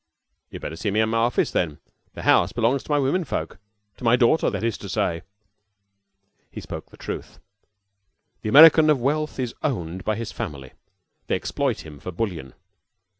[0.49, 1.77] "You'd better see me in my office, then.
[2.15, 3.59] The house belongs to my women folk
[3.97, 5.21] to my daughter, that is to say."
[6.49, 7.37] He spoke the truth.
[8.41, 10.71] The American of wealth is owned by his family.
[11.27, 12.55] They exploit him for bullion.